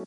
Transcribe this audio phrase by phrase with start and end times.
[0.00, 0.06] Hey,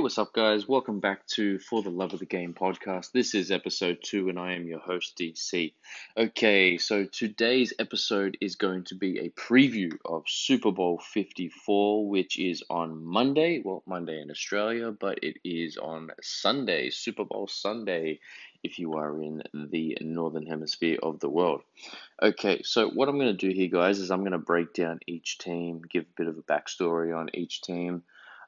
[0.00, 0.68] what's up, guys?
[0.68, 3.12] Welcome back to For the Love of the Game podcast.
[3.12, 5.72] This is episode two, and I am your host, DC.
[6.14, 12.38] Okay, so today's episode is going to be a preview of Super Bowl 54, which
[12.38, 13.62] is on Monday.
[13.64, 18.20] Well, Monday in Australia, but it is on Sunday, Super Bowl Sunday,
[18.64, 21.62] if you are in the northern hemisphere of the world.
[22.20, 25.00] Okay, so what I'm going to do here, guys, is I'm going to break down
[25.06, 28.02] each team, give a bit of a backstory on each team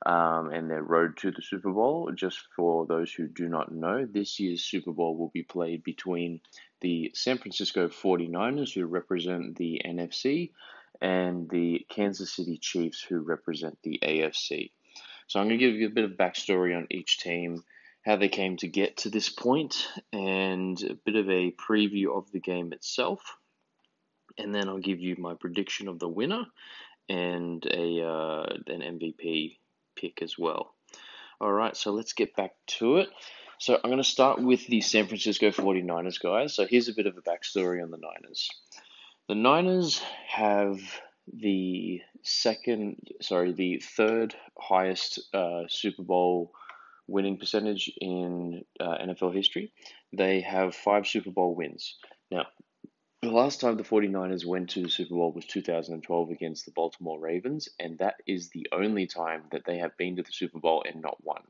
[0.04, 2.10] um, and their road to the Super Bowl.
[2.14, 6.40] Just for those who do not know, this year's Super Bowl will be played between
[6.80, 10.50] the San Francisco 49ers, who represent the NFC,
[11.00, 14.70] and the Kansas City Chiefs, who represent the AFC.
[15.26, 17.64] So I'm going to give you a bit of backstory on each team,
[18.06, 22.30] how they came to get to this point, and a bit of a preview of
[22.30, 23.20] the game itself.
[24.38, 26.44] And then I'll give you my prediction of the winner
[27.08, 29.56] and a uh, an MVP
[29.96, 30.72] pick as well.
[31.40, 33.08] All right, so let's get back to it.
[33.58, 36.54] So I'm going to start with the San Francisco 49ers, guys.
[36.54, 38.48] So here's a bit of a backstory on the Niners.
[39.28, 40.78] The Niners have
[41.32, 46.52] the second, sorry, the third highest uh, Super Bowl
[47.08, 49.72] winning percentage in uh, NFL history.
[50.12, 51.96] They have five Super Bowl wins.
[52.30, 52.46] Now,
[53.22, 57.18] the last time the 49ers went to the Super Bowl was 2012 against the Baltimore
[57.18, 60.84] Ravens, and that is the only time that they have been to the Super Bowl
[60.86, 61.42] and not won.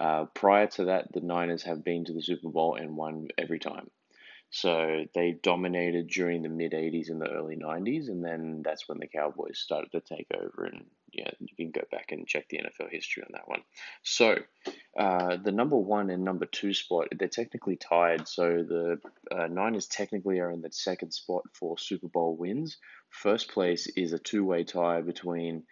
[0.00, 3.58] Uh, prior to that, the Niners have been to the Super Bowl and won every
[3.58, 3.90] time.
[4.54, 8.98] So they dominated during the mid 80s and the early 90s, and then that's when
[8.98, 10.66] the Cowboys started to take over.
[10.66, 13.62] And yeah, you can go back and check the NFL history on that one.
[14.04, 14.36] So
[14.96, 18.28] uh, the number one and number two spot, they're technically tied.
[18.28, 19.00] So the
[19.36, 22.76] uh, Niners technically are in the second spot for Super Bowl wins.
[23.10, 25.64] First place is a two way tie between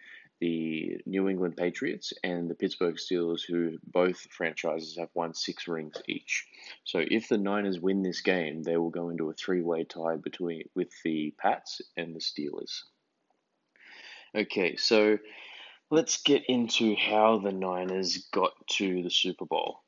[0.43, 5.95] the New England Patriots and the Pittsburgh Steelers, who both franchises have won six rings
[6.05, 6.45] each.
[6.83, 10.63] So if the Niners win this game, they will go into a three-way tie between
[10.75, 12.81] with the Pats and the Steelers.
[14.35, 15.17] Okay, so
[15.89, 19.79] let's get into how the Niners got to the Super Bowl.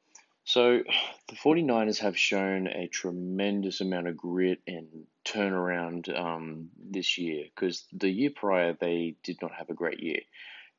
[0.45, 0.83] So,
[1.27, 4.87] the 49ers have shown a tremendous amount of grit and
[5.25, 10.21] turnaround um, this year because the year prior they did not have a great year.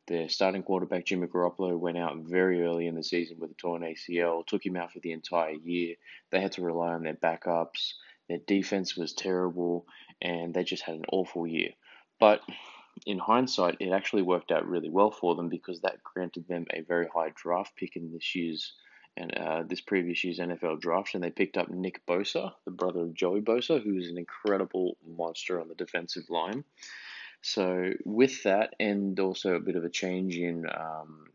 [0.06, 3.82] Their starting quarterback, Jimmy Garoppolo, went out very early in the season with a torn
[3.82, 5.96] ACL, took him out for the entire year.
[6.30, 7.94] They had to rely on their backups.
[8.28, 9.84] Their defense was terrible,
[10.22, 11.70] and they just had an awful year.
[12.20, 12.40] But
[13.04, 16.82] in hindsight, it actually worked out really well for them because that granted them a
[16.82, 18.74] very high draft pick in this year's
[19.16, 23.00] and uh, this previous year's NFL draft, and they picked up Nick Bosa, the brother
[23.00, 26.64] of Joey Bosa, who is an incredible monster on the defensive line.
[27.42, 31.26] So with that, and also a bit of a change in um,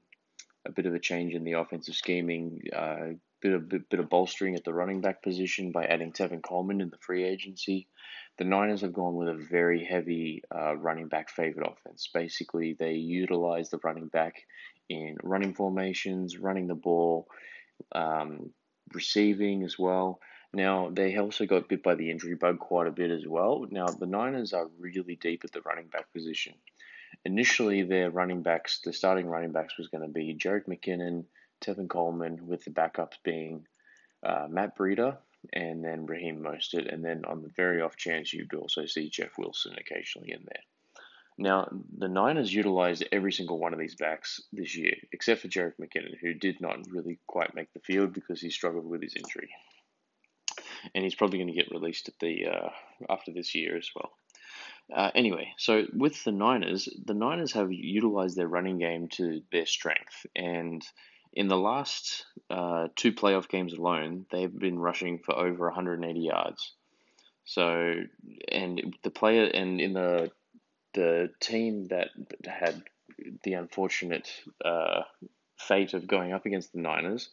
[0.66, 4.10] a bit of a change in the offensive scheming, uh, bit of bit, bit of
[4.10, 7.88] bolstering at the running back position by adding Tevin Coleman in the free agency.
[8.38, 12.10] The Niners have gone with a very heavy uh, running back favored offense.
[12.14, 14.36] Basically, they utilize the running back
[14.90, 17.28] in running formations, running the ball,
[17.92, 18.52] um,
[18.94, 20.20] receiving as well.
[20.54, 23.66] Now, they also got bit by the injury bug quite a bit as well.
[23.70, 26.56] Now, the Niners are really deep at the running back position.
[27.24, 31.26] Initially, their running backs, the starting running backs, was going to be Jerick McKinnon,
[31.62, 33.66] Tevin Coleman, with the backups being
[34.24, 35.18] uh, Matt Breida
[35.54, 36.92] and then Raheem Mostert.
[36.92, 40.64] And then on the very off chance, you'd also see Jeff Wilson occasionally in there.
[41.38, 45.74] Now, the Niners utilized every single one of these backs this year, except for Jerick
[45.80, 49.50] McKinnon, who did not really quite make the field because he struggled with his injury.
[50.94, 52.70] And he's probably going to get released at the uh,
[53.10, 54.12] after this year as well.
[54.94, 59.66] Uh, anyway, so with the Niners, the Niners have utilized their running game to their
[59.66, 60.84] strength, and
[61.34, 66.74] in the last uh, two playoff games alone, they've been rushing for over 180 yards.
[67.46, 67.96] So,
[68.52, 70.32] and the player, and in the
[70.94, 72.10] the team that
[72.46, 72.84] had
[73.44, 74.30] the unfortunate
[74.64, 75.02] uh,
[75.58, 77.30] fate of going up against the Niners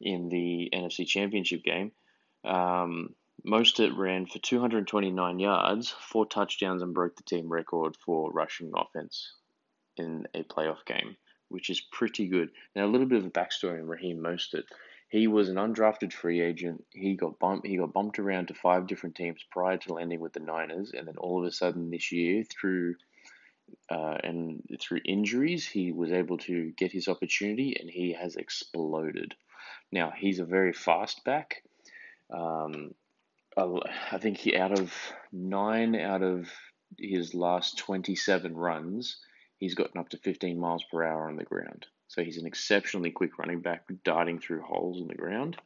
[0.00, 1.92] in the NFC Championship game,
[2.44, 3.14] um,
[3.46, 9.34] Mostert ran for 229 yards, four touchdowns, and broke the team record for rushing offense
[9.96, 11.16] in a playoff game,
[11.48, 12.50] which is pretty good.
[12.74, 14.64] Now, a little bit of a backstory on Raheem Mostert.
[15.14, 16.84] He was an undrafted free agent.
[16.90, 17.68] He got bumped.
[17.68, 21.06] He got bumped around to five different teams prior to landing with the Niners, and
[21.06, 22.96] then all of a sudden this year, through
[23.88, 29.36] uh, and through injuries, he was able to get his opportunity, and he has exploded.
[29.92, 31.62] Now he's a very fast back.
[32.36, 32.96] Um,
[33.56, 34.92] I think he out of
[35.30, 36.50] nine out of
[36.98, 39.18] his last 27 runs,
[39.58, 41.86] he's gotten up to 15 miles per hour on the ground.
[42.14, 45.56] So he's an exceptionally quick running back, darting through holes in the ground.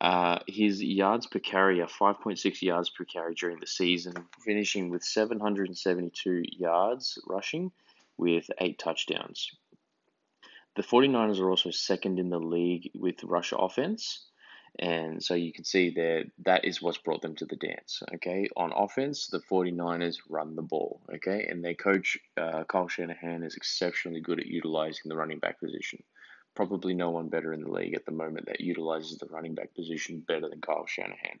[0.00, 4.14] Uh, his yards per carry are 5.6 yards per carry during the season,
[4.44, 7.70] finishing with 772 yards rushing
[8.16, 9.52] with eight touchdowns.
[10.74, 14.26] The 49ers are also second in the league with rush offense.
[14.80, 18.00] And so you can see there that is what's brought them to the dance.
[18.14, 21.02] Okay, on offense, the 49ers run the ball.
[21.16, 25.58] Okay, and their coach uh, Kyle Shanahan is exceptionally good at utilizing the running back
[25.58, 26.02] position.
[26.54, 29.74] Probably no one better in the league at the moment that utilizes the running back
[29.74, 31.40] position better than Kyle Shanahan.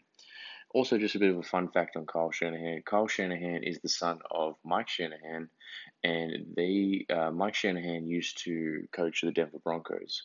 [0.74, 2.82] Also, just a bit of a fun fact on Kyle Shanahan.
[2.84, 5.48] Kyle Shanahan is the son of Mike Shanahan,
[6.02, 10.24] and they uh, Mike Shanahan used to coach the Denver Broncos,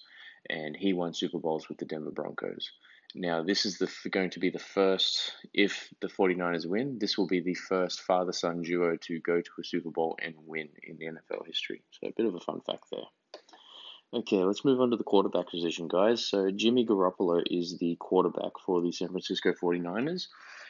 [0.49, 2.71] and he won Super Bowls with the Denver Broncos.
[3.15, 7.27] Now, this is the going to be the first, if the 49ers win, this will
[7.27, 10.97] be the first father son duo to go to a Super Bowl and win in
[10.97, 11.83] the NFL history.
[11.91, 13.05] So, a bit of a fun fact there.
[14.13, 16.25] Okay, let's move on to the quarterback position, guys.
[16.25, 20.27] So, Jimmy Garoppolo is the quarterback for the San Francisco 49ers.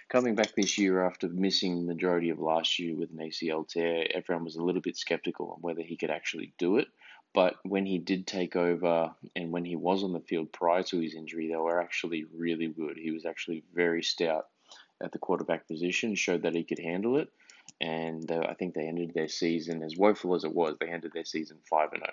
[0.10, 4.06] Coming back this year after missing the majority of last year with an ACL tear,
[4.14, 6.88] everyone was a little bit skeptical on whether he could actually do it.
[7.34, 11.00] But when he did take over and when he was on the field prior to
[11.00, 12.98] his injury, they were actually really good.
[12.98, 14.48] He was actually very stout
[15.02, 17.30] at the quarterback position, showed that he could handle it.
[17.82, 21.12] And uh, I think they ended their season, as woeful as it was, they ended
[21.14, 22.04] their season 5 0.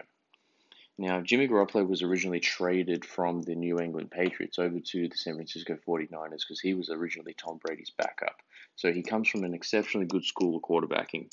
[0.97, 5.35] Now, Jimmy Garoppolo was originally traded from the New England Patriots over to the San
[5.35, 8.37] Francisco 49ers because he was originally Tom Brady's backup.
[8.77, 11.31] So he comes from an exceptionally good school of quarterbacking.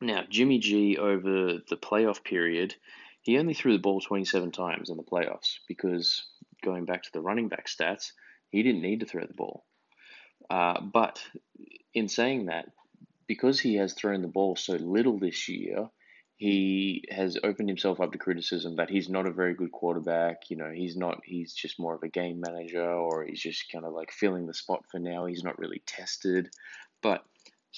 [0.00, 2.74] Now, Jimmy G over the playoff period,
[3.22, 6.26] he only threw the ball 27 times in the playoffs because
[6.64, 8.12] going back to the running back stats,
[8.50, 9.64] he didn't need to throw the ball.
[10.50, 11.20] Uh, but
[11.94, 12.66] in saying that,
[13.26, 15.88] because he has thrown the ball so little this year,
[16.36, 20.50] he has opened himself up to criticism that he's not a very good quarterback.
[20.50, 23.86] You know, he's not, he's just more of a game manager or he's just kind
[23.86, 25.24] of like filling the spot for now.
[25.24, 26.50] He's not really tested.
[27.02, 27.24] But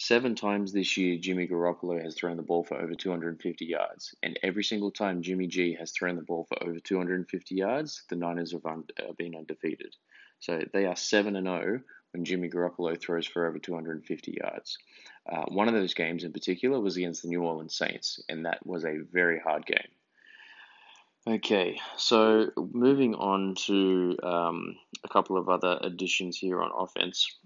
[0.00, 4.38] Seven times this year, Jimmy Garoppolo has thrown the ball for over 250 yards, and
[4.44, 8.52] every single time Jimmy G has thrown the ball for over 250 yards, the Niners
[8.52, 9.96] have un- uh, been undefeated.
[10.38, 11.80] So they are 7 and 0
[12.12, 14.78] when Jimmy Garoppolo throws for over 250 yards.
[15.28, 18.64] Uh, one of those games in particular was against the New Orleans Saints, and that
[18.64, 19.90] was a very hard game.
[21.26, 27.36] Okay, so moving on to um, a couple of other additions here on offense.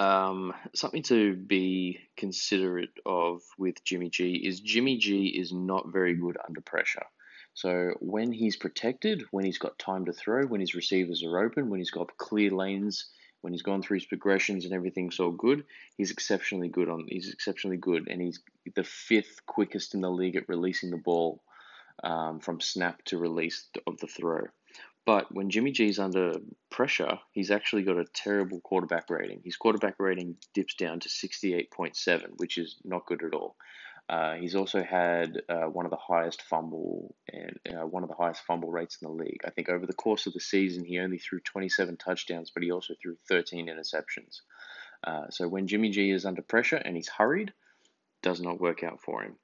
[0.00, 6.14] Um, something to be considerate of with Jimmy G is Jimmy G is not very
[6.14, 7.06] good under pressure.
[7.54, 11.70] So when he's protected, when he's got time to throw, when his receivers are open,
[11.70, 13.06] when he's got clear lanes,
[13.42, 15.64] when he's gone through his progressions and everything's all good,
[15.96, 17.06] he's exceptionally good on.
[17.08, 18.40] He's exceptionally good, and he's
[18.74, 21.42] the fifth quickest in the league at releasing the ball
[22.02, 24.46] um, from snap to release of the throw.
[25.06, 26.32] But when Jimmy G's under
[26.70, 29.42] pressure, he's actually got a terrible quarterback rating.
[29.44, 33.56] His quarterback rating dips down to 68.7, which is not good at all.
[34.08, 38.14] Uh, he's also had uh, one of the highest fumble and uh, one of the
[38.14, 39.40] highest fumble rates in the league.
[39.46, 42.70] I think over the course of the season, he only threw 27 touchdowns, but he
[42.70, 44.40] also threw 13 interceptions.
[45.02, 47.52] Uh, so when Jimmy G is under pressure and he's hurried,
[48.22, 49.36] does not work out for him.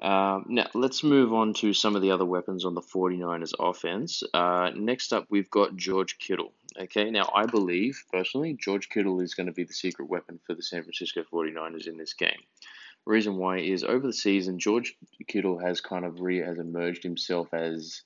[0.00, 4.22] Um, now, let's move on to some of the other weapons on the 49ers offense.
[4.32, 6.52] Uh, next up, we've got George Kittle.
[6.78, 10.54] Okay, now I believe, personally, George Kittle is going to be the secret weapon for
[10.54, 12.40] the San Francisco 49ers in this game.
[13.04, 14.94] Reason why is over the season, George
[15.26, 18.02] Kittle has kind of re has emerged himself as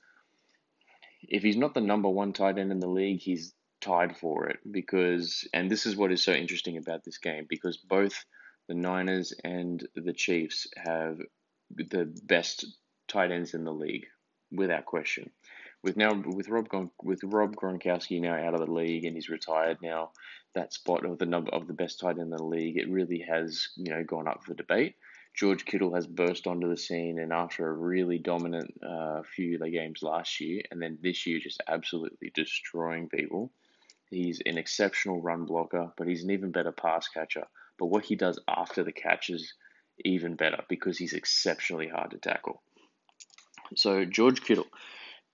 [1.29, 4.59] if he's not the number one tight end in the league, he's tied for it
[4.71, 8.25] because, and this is what is so interesting about this game because both
[8.69, 11.19] the Niners and the Chiefs have
[11.71, 12.67] the best
[13.09, 14.07] tight ends in the league,
[14.51, 15.31] without question.
[15.83, 16.69] With now with Rob
[17.03, 20.13] with Rob Gronkowski now out of the league and he's retired now,
[20.55, 23.25] that spot of the number of the best tight end in the league, it really
[23.29, 24.95] has you know gone up for debate.
[25.35, 29.73] George Kittle has burst onto the scene, and after a really dominant uh, few of
[29.73, 33.51] games last year, and then this year just absolutely destroying people.
[34.11, 37.47] He's an exceptional run blocker, but he's an even better pass catcher.
[37.79, 39.53] But what he does after the catches
[40.05, 42.63] even better because he's exceptionally hard to tackle.
[43.77, 44.67] So George Kittle,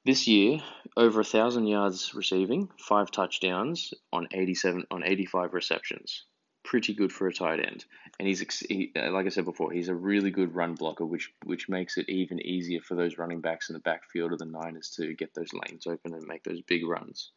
[0.05, 0.61] this year
[0.97, 6.25] over a thousand yards receiving, five touchdowns on eighty-seven on eighty-five receptions.
[6.62, 7.87] Pretty good for a tight end,
[8.19, 11.71] and he's he, like I said before, he's a really good run blocker, which which
[11.71, 15.14] makes it even easier for those running backs in the backfield of the Niners to
[15.14, 17.33] get those lanes open and make those big runs.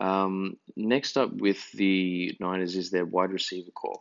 [0.00, 4.00] Um, next up with the Niners is their wide receiver corps.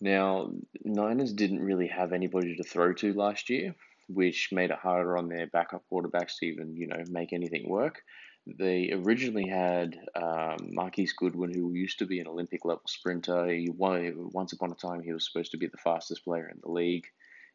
[0.00, 0.52] Now,
[0.84, 3.74] Niners didn't really have anybody to throw to last year,
[4.08, 8.02] which made it harder on their backup quarterbacks to even, you know, make anything work.
[8.46, 13.46] They originally had um, Marquise Goodwin, who used to be an Olympic level sprinter.
[13.48, 16.70] He once upon a time he was supposed to be the fastest player in the
[16.70, 17.06] league.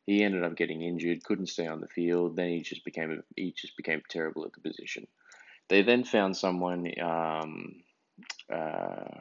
[0.05, 2.35] He ended up getting injured, couldn't stay on the field.
[2.35, 5.07] Then he just became he just became terrible at the position.
[5.67, 6.91] They then found someone.
[7.01, 7.81] Um,
[8.53, 9.19] uh,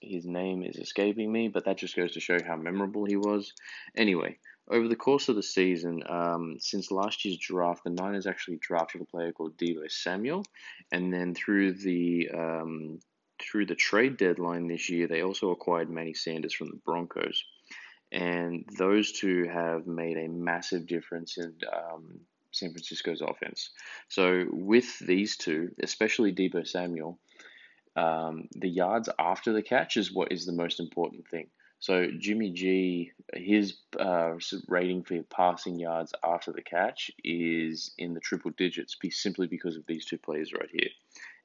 [0.00, 3.52] his name is escaping me, but that just goes to show how memorable he was.
[3.96, 4.38] Anyway,
[4.68, 9.00] over the course of the season, um, since last year's draft, the Niners actually drafted
[9.00, 10.44] a player called Deebo Samuel,
[10.90, 12.98] and then through the um,
[13.40, 17.44] through the trade deadline this year, they also acquired Manny Sanders from the Broncos,
[18.10, 23.70] and those two have made a massive difference in um, San Francisco's offense.
[24.08, 27.18] So with these two, especially Deebo Samuel,
[27.96, 31.48] um, the yards after the catch is what is the most important thing.
[31.78, 34.34] So Jimmy G, his uh,
[34.66, 39.86] rating for passing yards after the catch is in the triple digits, simply because of
[39.86, 40.88] these two players right here.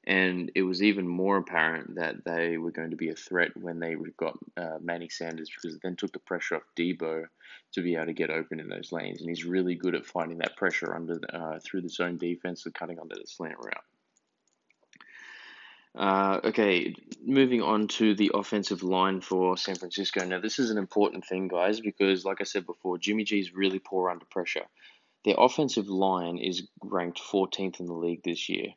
[0.04, 3.78] And it was even more apparent that they were going to be a threat when
[3.78, 7.26] they got uh, Manny Sanders because it then took the pressure off Deebo
[7.74, 9.20] to be able to get open in those lanes.
[9.20, 12.74] And he's really good at finding that pressure under uh, through the zone defense and
[12.74, 13.84] cutting under the slant route.
[15.94, 20.24] Uh, okay, moving on to the offensive line for San Francisco.
[20.24, 23.54] Now, this is an important thing, guys, because, like I said before, Jimmy G is
[23.54, 24.64] really poor under pressure.
[25.24, 28.68] Their offensive line is ranked 14th in the league this year.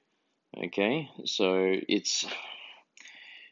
[0.66, 2.26] Okay, so it's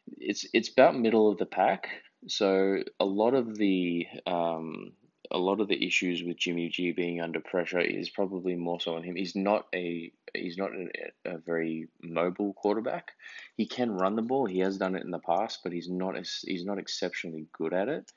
[0.08, 1.88] it's it's about middle of the pack.
[2.28, 4.94] So a lot of the um,
[5.34, 8.96] a lot of the issues with Jimmy G being under pressure is probably more so
[8.96, 9.16] on him.
[9.16, 13.12] He's not a he's not a, a, very mobile quarterback.
[13.56, 14.46] He can run the ball.
[14.46, 17.90] He has done it in the past, but he's not he's not exceptionally good at
[17.90, 18.12] it.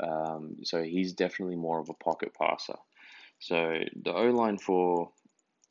[0.00, 2.76] Um, so he's definitely more of a pocket passer.
[3.40, 5.10] So the O line for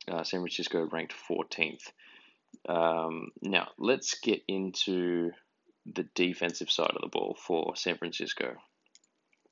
[0.10, 1.92] uh, San Francisco ranked 14th.
[2.68, 5.32] Um, now let's get into
[5.86, 8.56] the defensive side of the ball for San Francisco.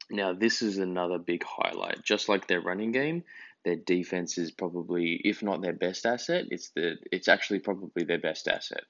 [0.10, 2.04] Now, this is another big highlight.
[2.04, 3.24] Just like their running game,
[3.64, 8.20] their defense is probably, if not their best asset, it's the it's actually probably their
[8.20, 8.84] best asset.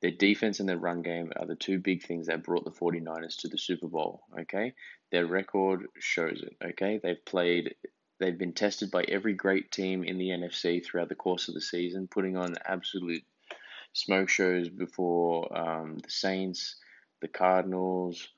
[0.00, 3.38] Their defense and their run game are the two big things that brought the 49ers
[3.38, 4.74] to the Super Bowl, okay?
[5.10, 7.00] Their record shows it, okay?
[7.02, 7.74] They've played
[8.20, 11.60] they've been tested by every great team in the NFC throughout the course of the
[11.60, 13.24] season, putting on absolute
[13.92, 16.76] smoke shows before um, the Saints,
[17.20, 18.28] the Cardinals,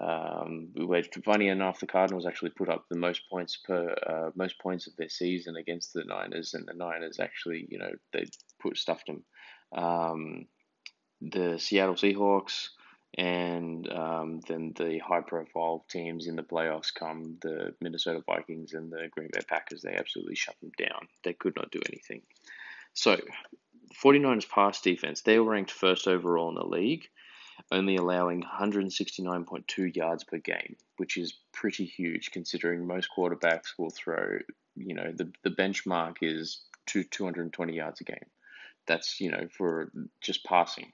[0.00, 4.58] um, which, funny enough, the Cardinals actually put up the most points per uh, most
[4.58, 8.24] points of their season against the Niners, and the Niners actually, you know, they
[8.60, 9.24] put stuffed them.
[9.72, 10.46] Um,
[11.20, 12.68] the Seattle Seahawks
[13.16, 19.08] and um, then the high-profile teams in the playoffs come the Minnesota Vikings and the
[19.10, 19.82] Green Bay Packers.
[19.82, 21.06] They absolutely shut them down.
[21.22, 22.22] They could not do anything.
[22.92, 23.20] So,
[24.02, 27.06] 49ers pass defense, they were ranked first overall in the league
[27.72, 34.38] only allowing 169.2 yards per game, which is pretty huge considering most quarterbacks will throw,
[34.76, 38.26] you know, the, the benchmark is two, 220 yards a game.
[38.86, 39.90] That's, you know, for
[40.20, 40.92] just passing.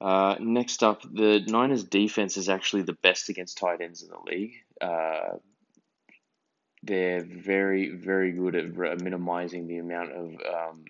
[0.00, 4.30] Uh, next up, the Niners defense is actually the best against tight ends in the
[4.30, 4.54] league.
[4.80, 5.36] Uh,
[6.82, 10.84] they're very, very good at minimizing the amount of um,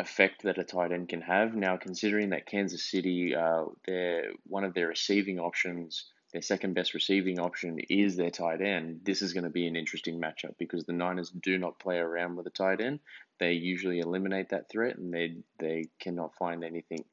[0.00, 1.54] effect that a tight end can have.
[1.54, 6.94] Now, considering that Kansas City, uh, their one of their receiving options, their second best
[6.94, 9.00] receiving option is their tight end.
[9.04, 12.36] This is going to be an interesting matchup because the Niners do not play around
[12.36, 13.00] with a tight end.
[13.38, 17.04] They usually eliminate that threat, and they they cannot find anything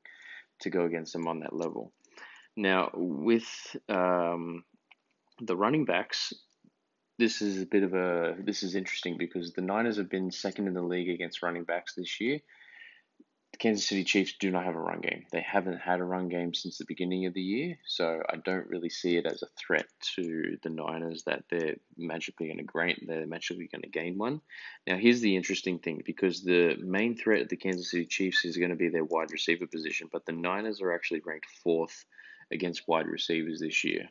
[0.61, 1.91] to go against them on that level.
[2.55, 4.63] Now, with um,
[5.39, 6.33] the running backs,
[7.19, 10.67] this is a bit of a this is interesting because the Niners have been second
[10.67, 12.39] in the league against running backs this year,
[13.57, 15.25] the Kansas City Chiefs do not have a run game.
[15.31, 18.67] They haven't had a run game since the beginning of the year, so I don't
[18.67, 23.07] really see it as a threat to the Niners that they're magically going to gain.
[23.07, 24.41] They're magically going to gain one.
[24.85, 28.57] Now, here's the interesting thing: because the main threat of the Kansas City Chiefs is
[28.57, 32.05] going to be their wide receiver position, but the Niners are actually ranked fourth
[32.51, 34.07] against wide receivers this year.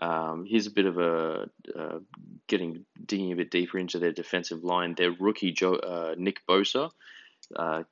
[0.00, 1.98] Um, here's a bit of a uh,
[2.48, 4.94] getting digging a bit deeper into their defensive line.
[4.96, 6.90] Their rookie uh, Nick Bosa
[7.56, 7.82] uh,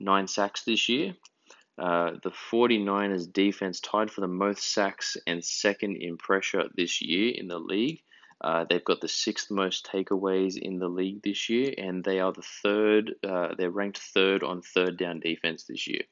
[0.00, 1.14] nine sacks this year.
[1.78, 7.32] Uh, the 49ers defense tied for the most sacks and second in pressure this year
[7.36, 8.00] in the league.
[8.40, 12.32] Uh, they've got the sixth most takeaways in the league this year, and they are
[12.32, 13.14] the third.
[13.26, 16.02] Uh, they're ranked third on third down defense this year.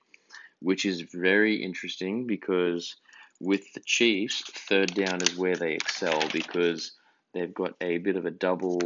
[0.61, 2.97] which is very interesting because
[3.41, 6.93] with the Chiefs, third down is where they excel because
[7.35, 8.81] they've got a bit of a double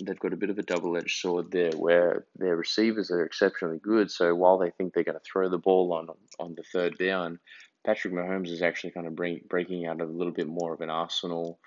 [0.00, 4.10] they've got a bit of a double-edged sword there where their receivers are exceptionally good
[4.10, 7.38] so while they think they're going to throw the ball on on the third down
[7.86, 10.80] Patrick Mahomes is actually kind of bring, breaking out of a little bit more of
[10.80, 11.60] an arsenal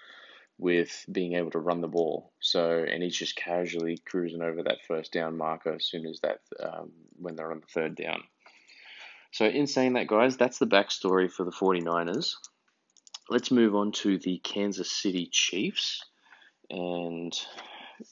[0.57, 2.33] with being able to run the ball.
[2.41, 6.41] So, and he's just casually cruising over that first down marker as soon as that,
[6.62, 8.21] um, when they're on the third down.
[9.31, 12.33] So, in saying that, guys, that's the backstory for the 49ers.
[13.29, 16.03] Let's move on to the Kansas City Chiefs.
[16.70, 17.34] And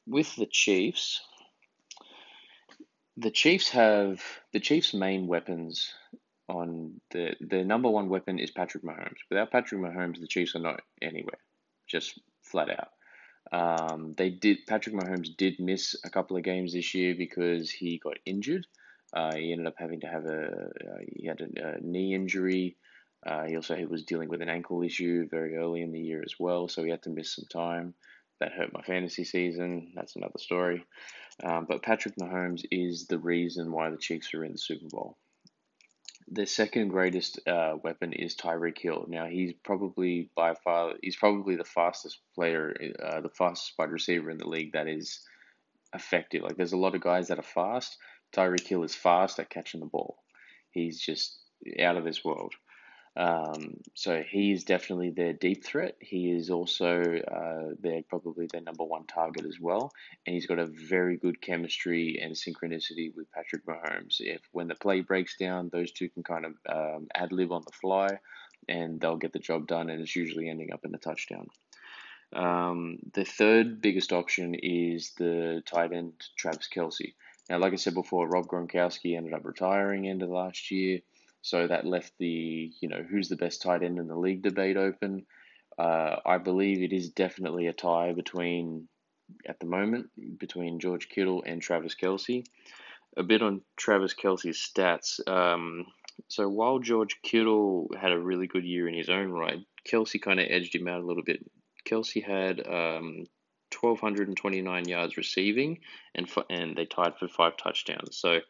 [0.05, 1.21] with the Chiefs,
[3.15, 4.21] the Chiefs have
[4.53, 5.93] the Chiefs' main weapons
[6.49, 9.17] on the the number one weapon is Patrick Mahomes.
[9.29, 11.39] Without Patrick Mahomes, the Chiefs are not anywhere,
[11.87, 12.89] just flat out.
[13.51, 17.97] Um, they did Patrick Mahomes did miss a couple of games this year because he
[17.97, 18.65] got injured.
[19.13, 22.75] Uh, he ended up having to have a uh, he had a, a knee injury.
[23.25, 26.21] Uh, he also he was dealing with an ankle issue very early in the year
[26.25, 27.93] as well, so he had to miss some time.
[28.39, 29.93] That hurt my fantasy season.
[29.95, 30.83] That's another story.
[31.43, 35.17] Um, but Patrick Mahomes is the reason why the Chiefs are in the Super Bowl
[36.29, 39.05] the second greatest uh, weapon is Tyreek Hill.
[39.07, 44.29] Now he's probably by far he's probably the fastest player, uh, the fastest wide receiver
[44.29, 45.21] in the league that is
[45.93, 46.43] effective.
[46.43, 47.97] Like there's a lot of guys that are fast.
[48.35, 50.17] Tyreek Hill is fast at catching the ball.
[50.71, 51.39] He's just
[51.79, 52.53] out of this world.
[53.17, 55.95] Um, so he is definitely their deep threat.
[55.99, 59.91] He is also uh, their probably their number one target as well,
[60.25, 64.17] and he's got a very good chemistry and synchronicity with Patrick Mahomes.
[64.19, 67.63] If when the play breaks down, those two can kind of um, ad lib on
[67.65, 68.19] the fly,
[68.69, 71.47] and they'll get the job done, and it's usually ending up in a touchdown.
[72.33, 77.15] Um, the third biggest option is the tight end Travis Kelce.
[77.49, 80.99] Now, like I said before, Rob Gronkowski ended up retiring end of last year.
[81.47, 84.75] So that left the, you know, who's the best tight end in the league debate
[84.75, 85.25] open.
[85.79, 88.89] Uh, I believe it is definitely a tie between,
[89.47, 92.43] at the moment, between George Kittle and Travis Kelce.
[93.15, 95.25] A bit on Travis Kelce's stats.
[95.25, 95.85] Um,
[96.27, 100.41] so while George Kittle had a really good year in his own right, Kelce kind
[100.41, 101.49] of edged him out a little bit.
[101.89, 103.25] Kelce had um,
[103.79, 105.79] 1,229 yards receiving,
[106.13, 108.17] and and they tied for five touchdowns.
[108.17, 108.41] So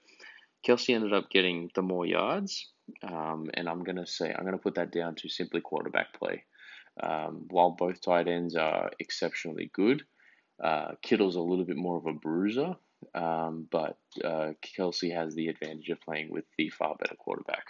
[0.65, 2.71] Kelce ended up getting the more yards,
[3.03, 6.13] um, and I'm going to say, I'm going to put that down to simply quarterback
[6.13, 6.43] play.
[7.01, 10.03] Um, while both tight ends are exceptionally good,
[10.63, 12.75] uh, Kittle's a little bit more of a bruiser,
[13.13, 17.65] um, but uh, Kelce has the advantage of playing with the far better quarterback.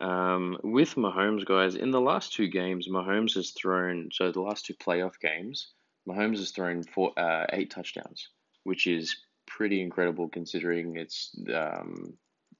[0.00, 4.66] Um, with Mahomes, guys, in the last two games, Mahomes has thrown, so the last
[4.66, 5.72] two playoff games,
[6.08, 8.28] Mahomes has thrown four, uh, eight touchdowns,
[8.64, 9.16] which is
[9.46, 12.14] pretty incredible considering it's um,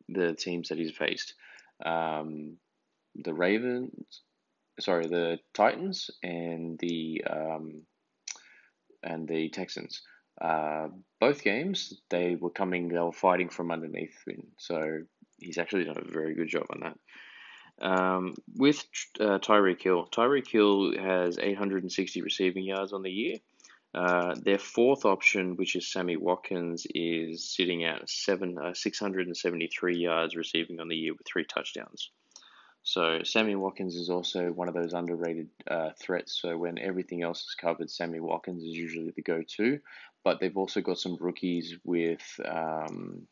[0.08, 1.34] the teams that he's faced.
[1.84, 2.56] Um,
[3.14, 4.22] the Ravens,
[4.80, 7.82] sorry, the Titans and the um,
[9.02, 10.02] and the Texans.
[10.40, 10.88] Uh,
[11.20, 14.16] both games they were coming, they were fighting from underneath.
[14.58, 15.02] So
[15.38, 16.98] he's actually done a very good job on that.
[17.80, 18.84] Um, with
[19.20, 23.36] uh, Tyreek Hill, Tyreek Hill has 860 receiving yards on the year.
[23.94, 30.34] Uh, their fourth option, which is Sammy Watkins, is sitting at seven uh, 673 yards
[30.34, 32.10] receiving on the year with three touchdowns.
[32.82, 36.38] So Sammy Watkins is also one of those underrated uh, threats.
[36.40, 39.80] So when everything else is covered, Sammy Watkins is usually the go-to.
[40.22, 43.26] But they've also got some rookies with um,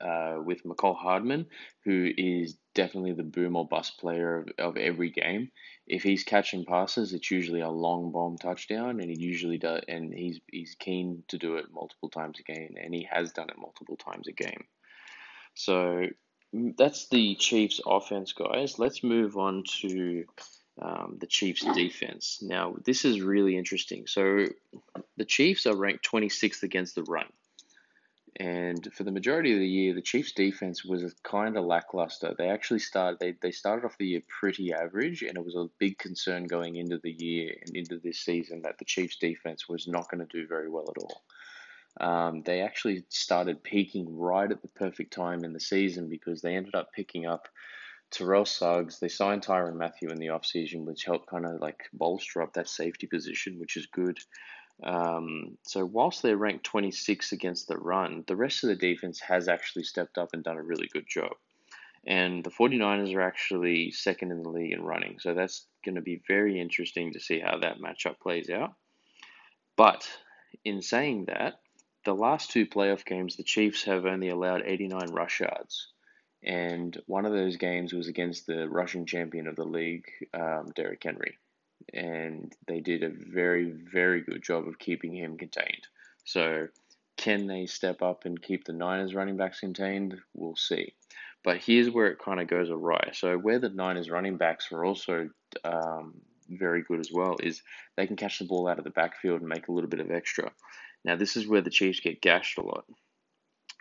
[0.00, 1.46] uh, with Mecole Hardman,
[1.84, 5.50] who is definitely the boom or bust player of, of every game.
[5.86, 10.12] If he's catching passes, it's usually a long bomb touchdown, and he usually does, and
[10.14, 13.58] he's he's keen to do it multiple times a game, and he has done it
[13.58, 14.64] multiple times a game.
[15.54, 16.06] So
[16.54, 18.78] mm, that's the Chiefs' offense, guys.
[18.78, 20.24] Let's move on to
[20.80, 22.38] um, the Chiefs' defense.
[22.42, 24.06] Now, this is really interesting.
[24.06, 24.46] So
[25.16, 27.26] the Chiefs are ranked 26th against the run.
[28.42, 32.34] And for the majority of the year, the Chiefs' defense was kind of lackluster.
[32.36, 35.70] They actually started they, they started off the year pretty average, and it was a
[35.78, 39.86] big concern going into the year and into this season that the Chiefs' defense was
[39.86, 41.22] not going to do very well at all.
[42.00, 46.56] Um, they actually started peaking right at the perfect time in the season because they
[46.56, 47.46] ended up picking up
[48.10, 48.98] Terrell Suggs.
[48.98, 52.68] They signed Tyrann Mathieu in the offseason, which helped kind of like bolster up that
[52.68, 54.18] safety position, which is good.
[54.82, 59.48] Um, so whilst they're ranked 26 against the run, the rest of the defense has
[59.48, 61.32] actually stepped up and done a really good job.
[62.04, 65.20] And the 49ers are actually second in the league in running.
[65.20, 68.74] So that's going to be very interesting to see how that matchup plays out.
[69.76, 70.08] But
[70.64, 71.60] in saying that,
[72.04, 75.92] the last two playoff games, the Chiefs have only allowed 89 rush yards.
[76.44, 81.02] and one of those games was against the rushing champion of the league, um, Derrick
[81.04, 81.38] Henry,
[81.92, 85.86] and they did a very very good job of keeping him contained.
[86.24, 86.68] So
[87.16, 90.16] can they step up and keep the Niners running backs contained?
[90.34, 90.94] We'll see.
[91.44, 93.10] But here's where it kind of goes awry.
[93.12, 95.28] So where the Niners running backs are also
[95.64, 96.14] um,
[96.48, 97.62] very good as well is
[97.96, 100.10] they can catch the ball out of the backfield and make a little bit of
[100.10, 100.52] extra.
[101.04, 102.84] Now this is where the Chiefs get gashed a lot.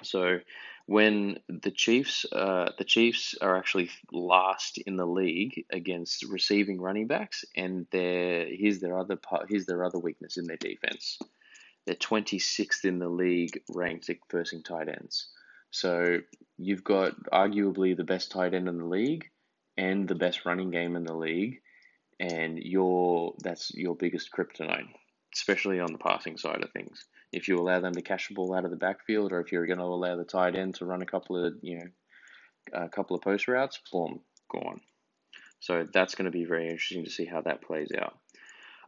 [0.03, 0.39] So
[0.85, 7.07] when the Chiefs, uh, the Chiefs are actually last in the league against receiving running
[7.07, 11.19] backs, and their here's their other part, here's their other weakness in their defense.
[11.85, 15.29] They're 26th in the league ranked at versing tight ends.
[15.71, 16.19] So
[16.57, 19.25] you've got arguably the best tight end in the league
[19.77, 21.61] and the best running game in the league,
[22.19, 24.89] and your that's your biggest kryptonite,
[25.33, 27.05] especially on the passing side of things.
[27.31, 29.65] If you allow them to catch the ball out of the backfield, or if you're
[29.65, 33.15] going to allow the tight end to run a couple of you know a couple
[33.15, 34.81] of post routes, boom, gone.
[35.59, 38.17] So that's going to be very interesting to see how that plays out.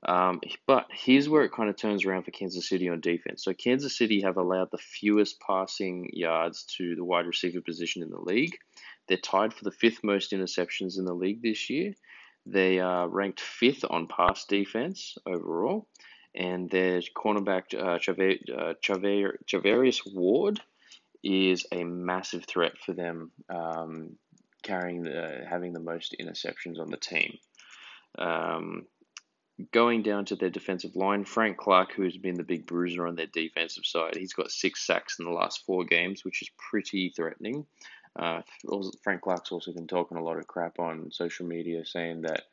[0.06, 3.44] Um, but here's where it kind of turns around for Kansas City on defense.
[3.44, 8.10] So Kansas City have allowed the fewest passing yards to the wide receiver position in
[8.10, 8.58] the league.
[9.08, 11.94] They're tied for the fifth most interceptions in the league this year.
[12.46, 15.88] They are ranked fifth on pass defense overall,
[16.36, 20.60] and their cornerback uh, uh Charvarius Ward
[21.24, 24.18] is a massive threat for them, um,
[24.62, 27.38] carrying the having the most interceptions on the team.
[28.18, 28.86] Um,
[29.72, 33.28] going down to their defensive line, Frank Clark, who's been the big bruiser on their
[33.28, 37.66] defensive side, he's got six sacks in the last four games, which is pretty threatening.
[38.16, 38.42] Uh,
[39.04, 42.44] Frank Clark's also been talking a lot of crap on social media, saying that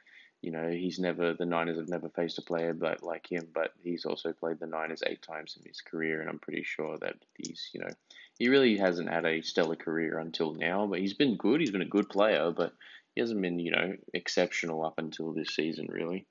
[0.42, 3.72] you know he's never the Niners have never faced a player but like him, but
[3.82, 7.16] he's also played the Niners eight times in his career, and I'm pretty sure that
[7.36, 7.90] he's you know
[8.38, 11.60] he really hasn't had a stellar career until now, but he's been good.
[11.60, 12.72] He's been a good player, but
[13.14, 16.26] he hasn't been you know exceptional up until this season really.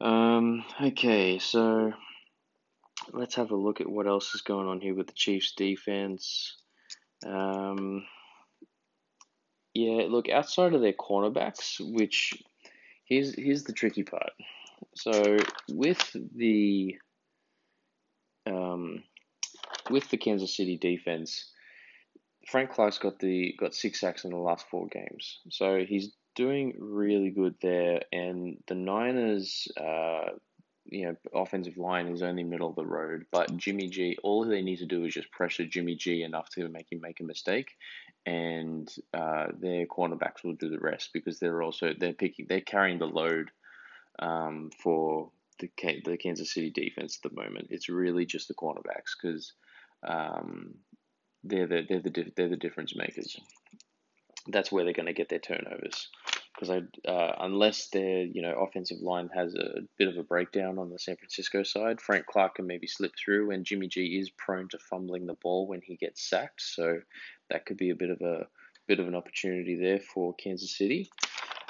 [0.00, 1.92] Um, okay, so
[3.12, 6.56] let's have a look at what else is going on here with the Chiefs defense.
[7.26, 8.04] Um,
[9.74, 12.34] yeah, look, outside of their cornerbacks, which
[13.10, 14.32] here's here's the tricky part.
[14.94, 15.36] So
[15.68, 16.96] with the
[18.46, 19.02] um,
[19.90, 21.50] with the Kansas City defense,
[22.48, 25.40] Frank Clark's got the got six sacks in the last four games.
[25.50, 30.30] So he's doing really good there, and the Niners, uh,
[30.86, 33.26] you know, offensive line is only middle of the road.
[33.30, 36.68] But Jimmy G, all they need to do is just pressure Jimmy G enough to
[36.68, 37.72] make him make a mistake,
[38.26, 42.98] and uh, their cornerbacks will do the rest because they're also they're picking they're carrying
[42.98, 43.50] the load
[44.18, 45.70] um, for the
[46.04, 47.68] the Kansas City defense at the moment.
[47.70, 49.52] It's really just the cornerbacks because.
[50.06, 50.74] Um,
[51.42, 53.38] they're the they're the they're the difference makers
[54.48, 56.08] that's where they're going to get their turnovers.
[56.58, 60.90] Because uh, unless their you know offensive line has a bit of a breakdown on
[60.90, 64.68] the San Francisco side, Frank Clark can maybe slip through, and Jimmy G is prone
[64.68, 66.60] to fumbling the ball when he gets sacked.
[66.60, 67.00] So
[67.50, 68.46] that could be a bit of a
[68.88, 71.10] bit of an opportunity there for Kansas City.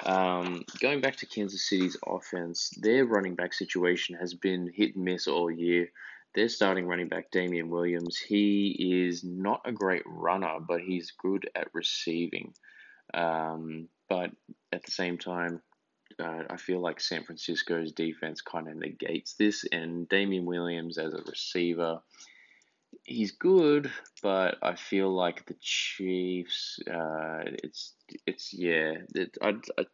[0.05, 5.05] Um, going back to Kansas City's offense, their running back situation has been hit and
[5.05, 5.91] miss all year.
[6.33, 11.49] Their starting running back, Damien Williams, he is not a great runner, but he's good
[11.55, 12.53] at receiving.
[13.13, 14.31] Um, but
[14.71, 15.61] at the same time,
[16.19, 21.13] uh, I feel like San Francisco's defense kind of negates this, and Damien Williams as
[21.13, 22.01] a receiver,
[23.03, 27.93] he's good, but I feel like the Chiefs, uh, it's
[28.25, 29.85] it's yeah, it, I, I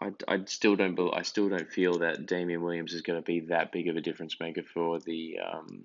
[0.00, 3.40] I, I still don't I still don't feel that Damien Williams is going to be
[3.48, 5.84] that big of a difference maker for the um,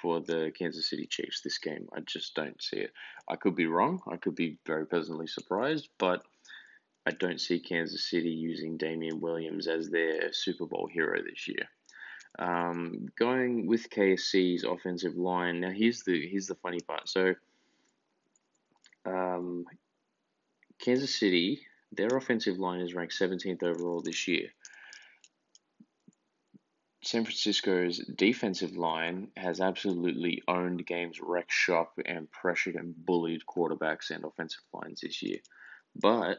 [0.00, 1.88] for the Kansas City Chiefs this game.
[1.94, 2.92] I just don't see it.
[3.28, 4.00] I could be wrong.
[4.10, 6.22] I could be very pleasantly surprised, but
[7.06, 11.68] I don't see Kansas City using Damien Williams as their Super Bowl hero this year.
[12.38, 15.60] Um, going with KSC's offensive line.
[15.60, 17.08] Now here's the here's the funny part.
[17.08, 17.34] So
[19.06, 19.66] um,
[20.80, 21.60] Kansas City
[21.96, 24.48] their offensive line is ranked 17th overall this year.
[27.02, 34.10] San Francisco's defensive line has absolutely owned games, wrecked shop, and pressured and bullied quarterbacks
[34.10, 35.38] and offensive lines this year.
[35.94, 36.38] But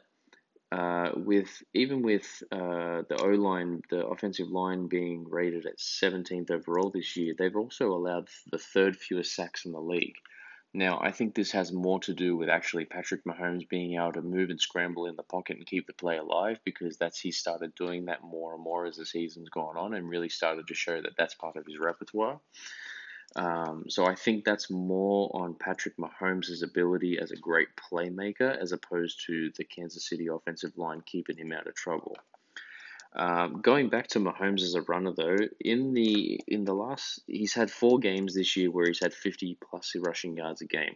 [0.71, 6.51] uh, with even with uh, the O line, the offensive line being rated at 17th
[6.51, 10.15] overall this year, they've also allowed the third fewest sacks in the league.
[10.73, 14.21] Now, I think this has more to do with actually Patrick Mahomes being able to
[14.21, 17.73] move and scramble in the pocket and keep the play alive because that's he started
[17.75, 21.01] doing that more and more as the season's gone on and really started to show
[21.01, 22.41] that that's part of his repertoire.
[23.35, 28.71] Um, so I think that's more on Patrick Mahomes' ability as a great playmaker as
[28.71, 32.15] opposed to the Kansas City offensive line keeping him out of trouble.
[33.15, 37.53] Um, going back to Mahomes as a runner though, in the in the last he's
[37.53, 40.95] had four games this year where he's had 50 plus rushing yards a game.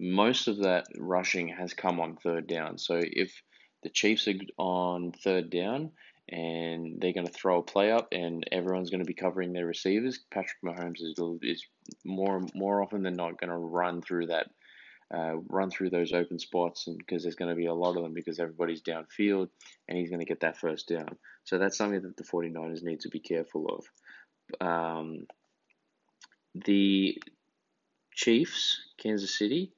[0.00, 2.78] Most of that rushing has come on third down.
[2.78, 3.42] So if
[3.82, 5.92] the Chiefs are on third down
[6.28, 9.66] and they're going to throw a play up, and everyone's going to be covering their
[9.66, 10.18] receivers.
[10.30, 11.64] Patrick Mahomes is is
[12.04, 14.50] more more often than not going to run through that,
[15.14, 18.02] uh, run through those open spots, and because there's going to be a lot of
[18.02, 19.48] them because everybody's downfield,
[19.88, 21.16] and he's going to get that first down.
[21.44, 23.66] So that's something that the 49ers need to be careful
[24.60, 24.66] of.
[24.66, 25.26] Um,
[26.54, 27.22] the
[28.14, 29.72] Chiefs, Kansas City,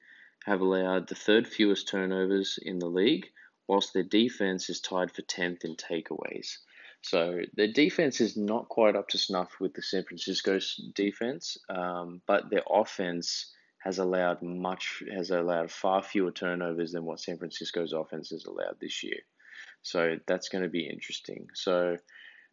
[0.45, 3.27] have allowed the third fewest turnovers in the league
[3.71, 6.57] whilst their defense is tied for 10th in takeaways.
[7.03, 10.59] So their defense is not quite up to snuff with the San Francisco
[10.93, 13.49] defense, um, but their offense
[13.81, 18.75] has allowed much has allowed far fewer turnovers than what San Francisco's offense has allowed
[18.81, 19.21] this year.
[19.83, 21.47] So that's going to be interesting.
[21.53, 21.95] So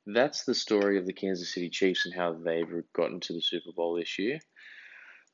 [0.07, 3.73] that's the story of the Kansas City Chiefs and how they've gotten to the Super
[3.75, 4.39] Bowl this year.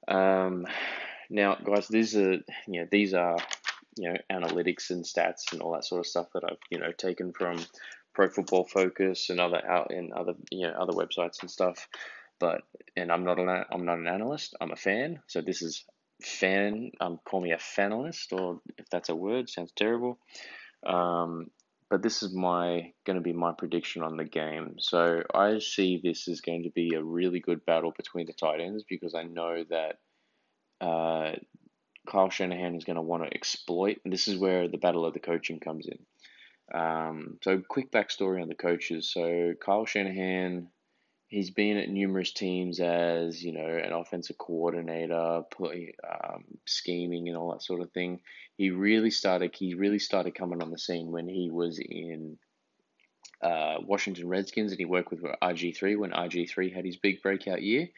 [0.09, 0.67] Um,
[1.29, 3.37] now, guys, these are you know these are
[3.97, 6.93] you know analytics and stats and all that sort of stuff that I've you know
[6.93, 7.59] taken from
[8.15, 11.89] Pro Football Focus and other out in other you know other websites and stuff.
[12.41, 12.63] But
[12.97, 14.57] and I'm not an I'm not an analyst.
[14.61, 15.21] I'm a fan.
[15.27, 15.85] So this is
[16.23, 16.93] fan.
[17.01, 20.19] Um, call me a fanalist, or if that's a word, sounds terrible.
[20.87, 21.51] Um,
[21.91, 24.77] but this is my going to be my prediction on the game.
[24.79, 28.61] So I see this is going to be a really good battle between the tight
[28.61, 29.99] ends because I know that
[30.85, 31.33] uh,
[32.07, 34.01] Kyle Shanahan is going to want to exploit.
[34.05, 35.99] And this is where the battle of the coaching comes in.
[36.79, 39.11] Um, so, quick backstory on the coaches.
[39.13, 40.69] So, Kyle Shanahan,
[41.29, 47.37] he's been at numerous teams as you know an offensive coordinator, play, um, scheming and
[47.37, 48.21] all that sort of thing.
[48.57, 49.55] He really started.
[49.55, 52.39] He really started coming on the scene when he was in
[53.43, 57.21] uh, Washington Redskins, and he worked with RG three when RG three had his big
[57.23, 57.89] breakout year.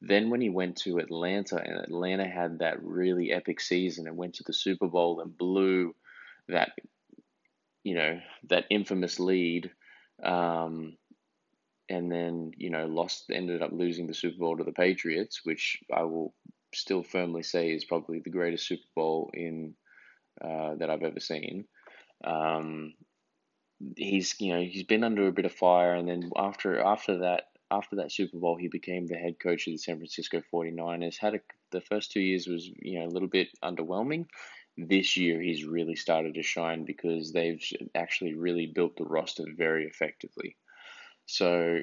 [0.00, 4.34] Then when he went to Atlanta and Atlanta had that really epic season and went
[4.34, 5.94] to the Super Bowl and blew
[6.48, 6.72] that,
[7.82, 9.70] you know, that infamous lead,
[10.22, 10.96] um,
[11.88, 15.78] and then you know lost, ended up losing the Super Bowl to the Patriots, which
[15.92, 16.34] I will
[16.74, 19.74] still firmly say is probably the greatest Super Bowl in
[20.40, 21.66] uh, that I've ever seen.
[22.24, 22.94] Um,
[23.96, 27.44] he's you know he's been under a bit of fire, and then after after that
[27.70, 31.18] after that Super Bowl, he became the head coach of the San Francisco 49ers.
[31.18, 31.40] Had a,
[31.72, 34.26] the first two years was you know a little bit underwhelming.
[34.78, 37.62] This year, he's really started to shine because they've
[37.94, 40.56] actually really built the roster very effectively.
[41.24, 41.80] So,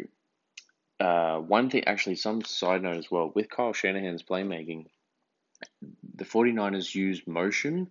[1.00, 4.86] uh, one thing, actually, some side note as well with Kyle Shanahan's playmaking,
[6.16, 7.88] the 49ers use motion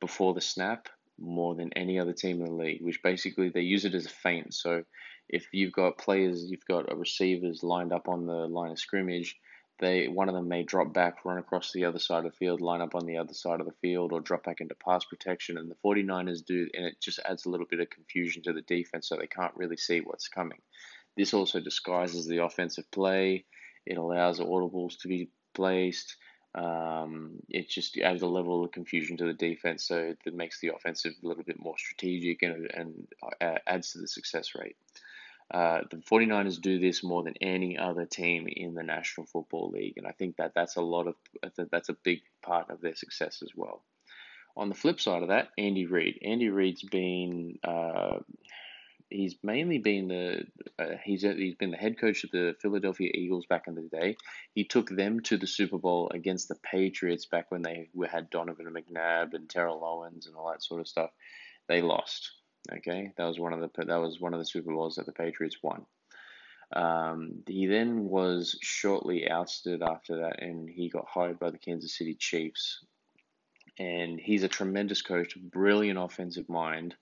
[0.00, 3.84] before the snap more than any other team in the league, which basically they use
[3.84, 4.54] it as a feint.
[4.54, 4.84] So
[5.28, 9.36] if you've got players, you've got receivers lined up on the line of scrimmage,
[9.78, 12.60] they one of them may drop back, run across the other side of the field,
[12.60, 15.56] line up on the other side of the field, or drop back into pass protection.
[15.56, 18.62] And the 49ers do, and it just adds a little bit of confusion to the
[18.62, 20.58] defense so they can't really see what's coming.
[21.16, 23.44] This also disguises the offensive play.
[23.86, 26.16] It allows audibles to be placed.
[26.54, 30.72] Um, it just adds a level of confusion to the defense, so it makes the
[30.74, 33.08] offensive a little bit more strategic and, and
[33.40, 34.76] uh, adds to the success rate.
[35.50, 39.94] Uh, the 49ers do this more than any other team in the National Football League,
[39.96, 41.14] and I think that that's a lot of
[41.70, 43.82] that's a big part of their success as well.
[44.56, 46.18] On the flip side of that, Andy Reid.
[46.22, 48.18] Andy Reid's been uh,
[49.10, 50.44] he's mainly been the
[50.78, 54.16] uh, he's he's been the head coach of the Philadelphia Eagles back in the day.
[54.54, 58.66] He took them to the Super Bowl against the Patriots back when they had Donovan
[58.66, 61.10] McNabb and Terrell Owens and all that sort of stuff.
[61.68, 62.32] They lost.
[62.76, 65.12] Okay, that was one of the that was one of the Super Bowls that the
[65.12, 65.86] Patriots won.
[66.74, 71.96] Um, he then was shortly ousted after that, and he got hired by the Kansas
[71.96, 72.84] City Chiefs.
[73.78, 76.96] And he's a tremendous coach, brilliant offensive mind,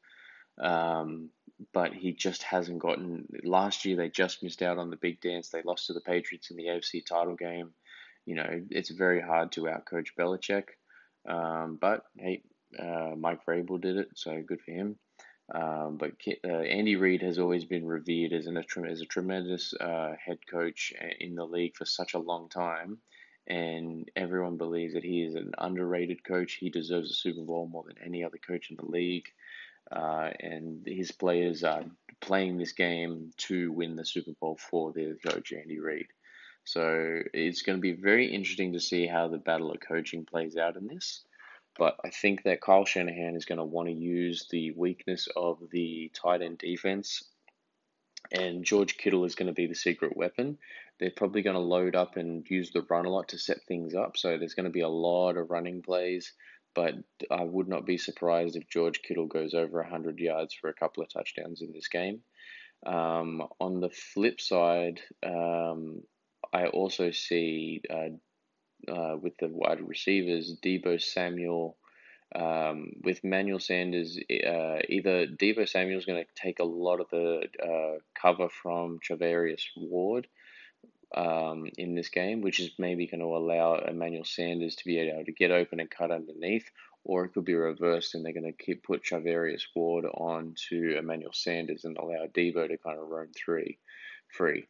[0.60, 1.30] um,
[1.72, 3.26] but he just hasn't gotten.
[3.44, 5.48] Last year, they just missed out on the big dance.
[5.48, 7.70] They lost to the Patriots in the AFC title game.
[8.26, 10.64] You know, it's very hard to outcoach Belichick.
[11.26, 12.42] Um, but hey,
[12.78, 14.96] uh, Mike Vrabel did it, so good for him.
[15.54, 16.12] Um, but
[16.44, 20.92] uh, Andy Reid has always been revered as, an, as a tremendous uh, head coach
[21.20, 22.98] in the league for such a long time.
[23.46, 26.54] And everyone believes that he is an underrated coach.
[26.54, 29.28] He deserves a Super Bowl more than any other coach in the league.
[29.90, 31.84] Uh, and his players are
[32.20, 36.08] playing this game to win the Super Bowl for their coach, Andy Reid.
[36.64, 40.56] So it's going to be very interesting to see how the battle of coaching plays
[40.56, 41.22] out in this.
[41.78, 45.58] But I think that Kyle Shanahan is going to want to use the weakness of
[45.70, 47.22] the tight end defense,
[48.32, 50.58] and George Kittle is going to be the secret weapon.
[50.98, 53.94] They're probably going to load up and use the run a lot to set things
[53.94, 54.16] up.
[54.16, 56.32] So there's going to be a lot of running plays,
[56.74, 56.94] but
[57.30, 61.02] I would not be surprised if George Kittle goes over 100 yards for a couple
[61.02, 62.20] of touchdowns in this game.
[62.84, 66.02] Um, on the flip side, um,
[66.52, 68.16] I also see uh,
[68.88, 71.76] uh, with the wide receivers, Deebo Samuel.
[72.34, 77.08] Um, with Manuel Sanders, uh, either Deebo Samuel is going to take a lot of
[77.10, 80.26] the uh, cover from Charvarius Ward
[81.14, 85.24] um, in this game, which is maybe going to allow Emmanuel Sanders to be able
[85.24, 86.68] to get open and cut underneath,
[87.04, 90.98] or it could be reversed and they're going to keep put Charvarius Ward on to
[90.98, 93.74] Emmanuel Sanders and allow Deebo to kind of roam through
[94.28, 94.66] free.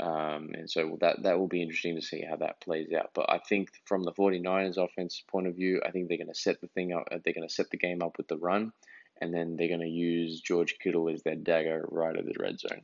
[0.00, 3.10] Um, and so that that will be interesting to see how that plays out.
[3.14, 6.34] But I think from the 49ers offense point of view, I think they're going to
[6.34, 7.08] set the thing up.
[7.10, 8.72] They're going to set the game up with the run,
[9.20, 12.58] and then they're going to use George Kittle as their dagger right at the red
[12.58, 12.82] zone.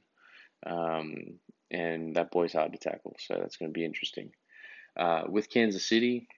[0.64, 1.14] Um,
[1.70, 4.32] and that boy's hard to tackle, so that's going to be interesting.
[4.96, 6.28] Uh, with Kansas City,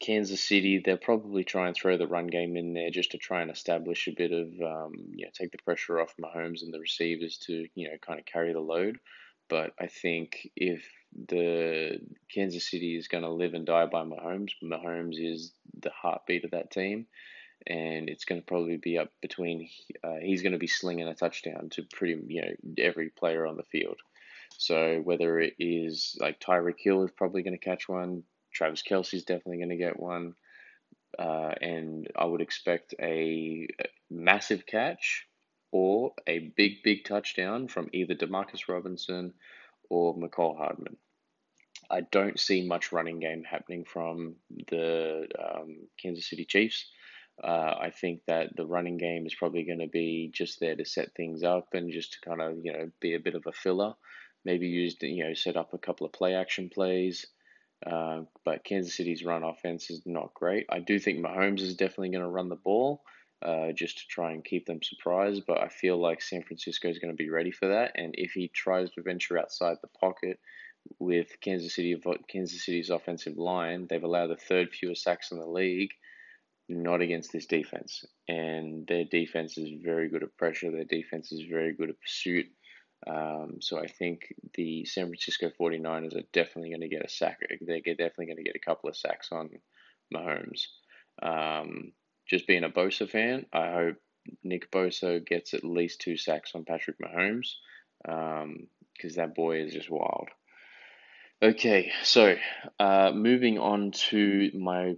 [0.00, 3.42] Kansas City, they'll probably try and throw the run game in there just to try
[3.42, 6.80] and establish a bit of, um, you know, take the pressure off Mahomes and the
[6.80, 8.98] receivers to, you know, kind of carry the load.
[9.48, 12.00] But I think if the
[12.32, 16.50] Kansas City is going to live and die by Mahomes, Mahomes is the heartbeat of
[16.50, 17.06] that team,
[17.66, 19.68] and it's going to probably be up between.
[20.02, 23.56] Uh, he's going to be slinging a touchdown to pretty you know every player on
[23.56, 23.98] the field.
[24.58, 29.24] So whether it is like Tyreek Hill is probably going to catch one, Travis Kelce's
[29.24, 30.34] definitely going to get one,
[31.18, 33.68] uh, and I would expect a
[34.10, 35.26] massive catch
[35.72, 39.34] or a big, big touchdown from either Demarcus Robinson
[39.90, 40.96] or Mecole Hardman.
[41.90, 44.36] I don't see much running game happening from
[44.68, 46.86] the um, Kansas City Chiefs.
[47.42, 50.84] Uh, I think that the running game is probably going to be just there to
[50.84, 53.52] set things up and just to kind of you know be a bit of a
[53.52, 53.94] filler.
[54.44, 57.26] Maybe used you know set up a couple of play action plays.
[57.84, 60.64] Uh, but Kansas City's run offense is not great.
[60.70, 63.02] I do think Mahomes is definitely going to run the ball
[63.42, 65.42] uh, just to try and keep them surprised.
[65.46, 67.92] But I feel like San Francisco is going to be ready for that.
[67.96, 70.38] And if he tries to venture outside the pocket
[70.98, 75.46] with Kansas City, Kansas City's offensive line, they've allowed the third fewest sacks in the
[75.46, 75.90] league.
[76.68, 78.04] Not against this defense.
[78.26, 80.70] And their defense is very good at pressure.
[80.72, 82.46] Their defense is very good at pursuit.
[83.06, 87.38] Um, so I think the San Francisco 49ers are definitely going to get a sack.
[87.60, 89.50] They're definitely going to get a couple of sacks on
[90.12, 90.62] Mahomes.
[91.22, 91.92] Um,
[92.28, 93.96] just being a Bosa fan, I hope
[94.42, 97.52] Nick Bosa gets at least two sacks on Patrick Mahomes
[98.02, 100.28] because um, that boy is just wild.
[101.42, 102.34] Okay, so
[102.80, 104.94] uh, moving on to my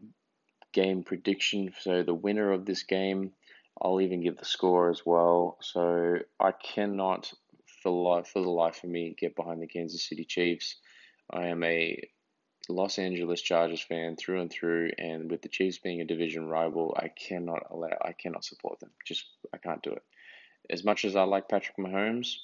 [0.73, 1.73] game prediction.
[1.81, 3.33] So the winner of this game,
[3.81, 5.59] I'll even give the score as well.
[5.61, 7.33] So I cannot,
[7.83, 10.77] for life, for the life of me, get behind the Kansas City Chiefs.
[11.31, 12.09] I am a
[12.73, 16.95] Los Angeles Chargers fan through and through, and with the Chiefs being a division rival,
[16.99, 18.91] I cannot allow, I cannot support them.
[19.07, 20.03] Just I can't do it.
[20.71, 22.37] As much as I like Patrick Mahomes,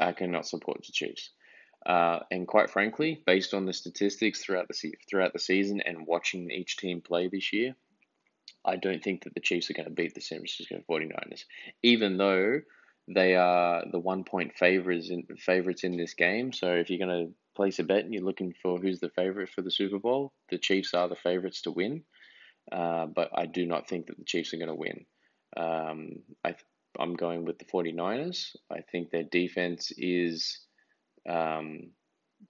[0.00, 1.30] I cannot support the Chiefs.
[1.84, 6.50] Uh, and quite frankly, based on the statistics throughout the throughout the season and watching
[6.50, 7.76] each team play this year,
[8.64, 11.44] I don't think that the Chiefs are going to beat the San Francisco 49ers,
[11.82, 12.60] even though
[13.08, 16.52] they are the one point favorites in favorites in this game.
[16.52, 19.48] So if you're going to place a bet and you're looking for who's the favorite
[19.48, 22.04] for the Super Bowl, the Chiefs are the favorites to win.
[22.70, 25.06] Uh, but I do not think that the Chiefs are going to win.
[25.56, 26.54] Um, I,
[27.00, 28.54] I'm going with the 49ers.
[28.70, 30.60] I think their defense is
[31.28, 31.90] um,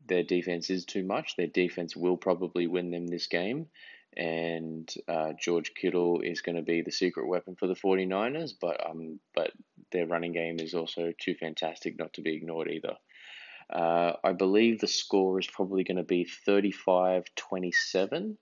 [0.07, 1.37] their defense is too much.
[1.37, 3.69] Their defense will probably win them this game.
[4.15, 8.85] And uh, George Kittle is going to be the secret weapon for the 49ers, but
[8.89, 9.53] um, but
[9.93, 12.97] their running game is also too fantastic not to be ignored either.
[13.71, 18.39] Uh, I believe the score is probably going to be 35 27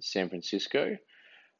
[0.00, 0.96] San Francisco.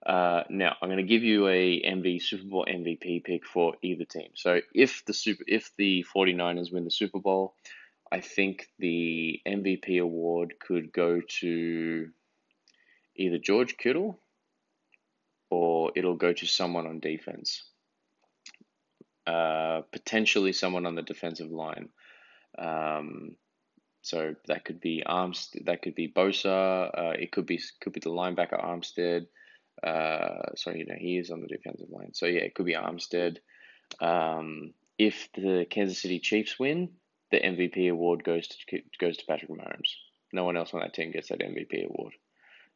[0.05, 4.05] Uh, now I'm going to give you a MV Super Bowl MVP pick for either
[4.05, 4.31] team.
[4.35, 7.55] So if the super if the 49ers win the Super Bowl,
[8.11, 12.09] I think the MVP award could go to
[13.15, 14.19] either George Kittle
[15.51, 17.63] or it'll go to someone on defense.
[19.27, 21.91] Uh, potentially someone on the defensive line.
[22.59, 23.37] Um,
[24.03, 28.01] so that could be Armstead, that could be Bosa, uh, it could be could be
[28.01, 29.27] the linebacker Armstead.
[29.83, 32.13] Uh, sorry, you know he is on the defensive line.
[32.13, 33.39] So yeah, it could be Armstead.
[34.01, 36.91] Um, if the Kansas City Chiefs win,
[37.31, 39.95] the MVP award goes to goes to Patrick Mahomes.
[40.33, 42.15] No one else on that team gets that MVP award.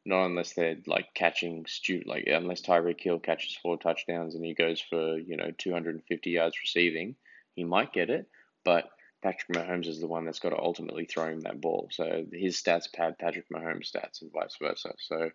[0.05, 4.55] Not unless they're like catching stu like unless Tyreek Hill catches four touchdowns and he
[4.55, 7.17] goes for you know 250 yards receiving,
[7.55, 8.29] he might get it.
[8.65, 8.89] But
[9.27, 11.89] Patrick Mahomes is the one that's got to ultimately throw him that ball.
[11.91, 14.93] So his stats pad Patrick Mahomes' stats and vice versa.
[15.01, 15.31] So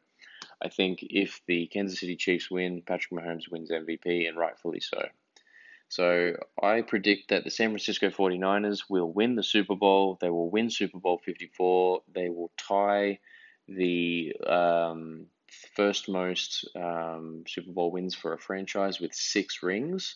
[0.62, 5.04] I think if the Kansas City Chiefs win, Patrick Mahomes wins MVP and rightfully so.
[5.90, 10.18] So I predict that the San Francisco 49ers will win the Super Bowl.
[10.22, 12.04] They will win Super Bowl 54.
[12.16, 13.20] They will tie
[13.68, 15.26] the um,
[15.76, 20.16] first most um, Super Bowl wins for a franchise with six rings.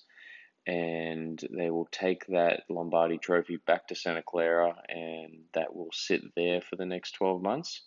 [0.68, 6.22] And they will take that Lombardi trophy back to Santa Clara, and that will sit
[6.36, 7.82] there for the next 12 months.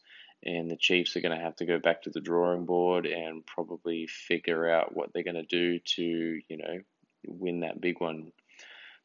[0.44, 3.44] And the Chiefs are going to have to go back to the drawing board and
[3.44, 6.80] probably figure out what they're going to do to, you know,
[7.26, 8.30] win that big one.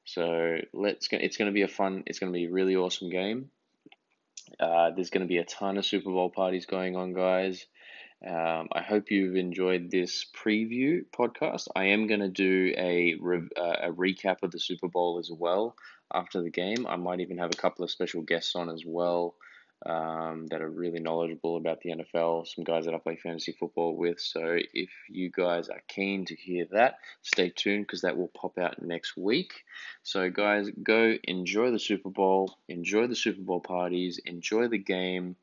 [0.05, 1.17] So let's go.
[1.19, 2.03] It's going to be a fun.
[2.05, 3.49] It's going to be a really awesome game.
[4.59, 7.65] Uh, there's going to be a ton of Super Bowl parties going on, guys.
[8.25, 11.67] Um, I hope you've enjoyed this preview podcast.
[11.75, 15.29] I am going to do a, re- uh, a recap of the Super Bowl as
[15.29, 15.75] well
[16.13, 16.87] after the game.
[16.87, 19.35] I might even have a couple of special guests on as well
[19.85, 23.97] um, that are really knowledgeable about the NFL, some guys that I play fantasy football
[23.97, 24.19] with.
[24.19, 28.57] So if you guys are keen to hear that, stay tuned because that will pop
[28.57, 29.51] out next week.
[30.03, 35.35] So, guys, go enjoy the Super Bowl, enjoy the Super Bowl parties, enjoy the game,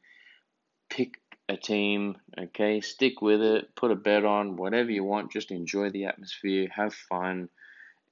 [0.89, 1.20] pick
[1.51, 2.81] a team, okay?
[2.81, 5.33] Stick with it, put a bet on, whatever you want.
[5.33, 7.49] Just enjoy the atmosphere, have fun,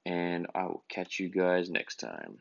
[0.05, 2.39] and I will catch you guys next time.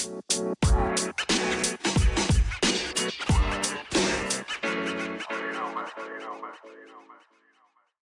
[0.00, 0.14] You
[5.52, 5.86] know, man.
[5.96, 6.54] You know, man.
[6.64, 7.37] You know, man.